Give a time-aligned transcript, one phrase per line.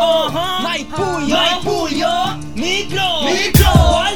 [0.00, 0.62] Ajá.
[0.62, 1.28] Maipullo.
[1.28, 2.38] Maipullo.
[2.54, 3.22] Micro.
[3.24, 4.07] Micro.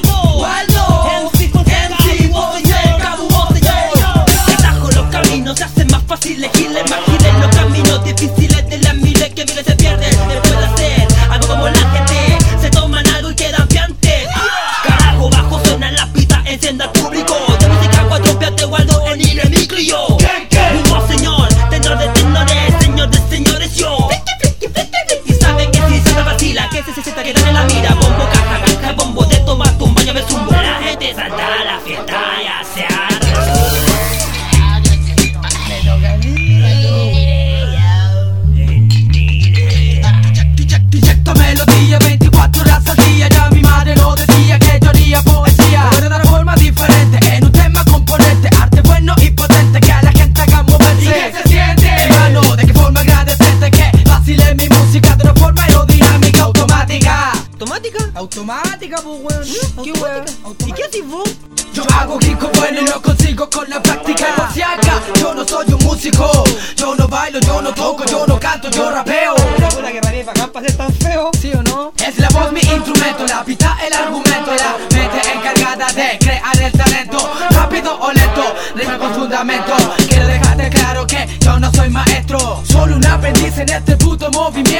[57.82, 58.96] Automática ¿Automática?
[59.02, 59.84] Pues, weón.
[59.84, 60.24] ¿Qué weón?
[60.66, 61.28] ¿Y qué haces vos?
[61.72, 65.72] Yo hago rico bueno y lo consigo con la práctica si acá, yo no soy
[65.72, 66.44] un músico
[66.76, 69.34] Yo no bailo, yo no toco, yo no canto, yo rapeo
[69.78, 71.30] Una que raría bacán para ser tan feo.
[71.40, 71.94] ¿Sí o no?
[71.96, 76.72] Es la voz mi instrumento, la pista el argumento La mente encargada de crear el
[76.72, 79.72] talento Rápido o lento, rima con fundamento
[80.08, 84.71] Quiero dejarte claro que yo no soy maestro Solo un aprendiz en este puto Movimiento,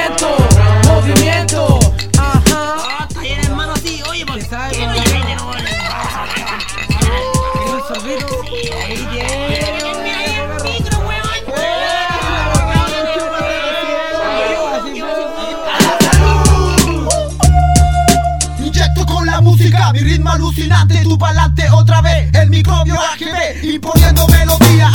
[19.92, 24.90] mi ritmo alucinante Tú pa'lante otra vez, el microbio AGB Imponiendo melodía,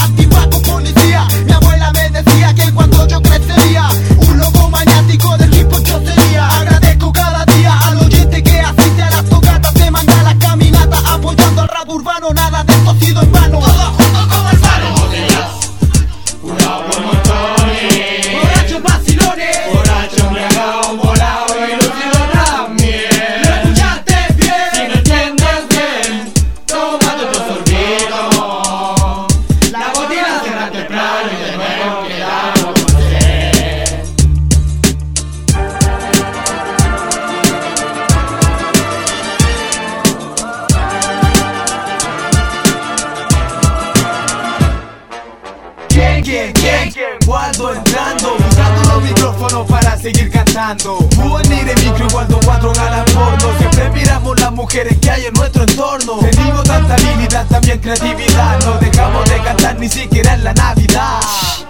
[47.28, 50.96] Waldo entrando, usando los micrófonos para seguir cantando.
[51.18, 53.58] Juvenil en micro y Waldo cuatro galas porno.
[53.60, 56.20] Siempre miramos las mujeres que hay en nuestro entorno.
[56.20, 58.60] Tenemos tanta habilidad, también creatividad.
[58.64, 61.20] No dejamos de cantar ni siquiera en la Navidad.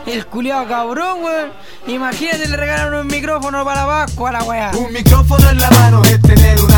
[0.05, 1.51] El culiao cabrón, weón.
[1.87, 4.71] Imagínate, le regalaron un micrófono para la Pascua a la wea.
[4.77, 6.76] Un micrófono en la mano es tener una